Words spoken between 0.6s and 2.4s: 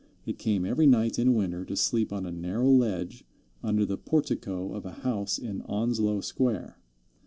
every night in winter to sleep on a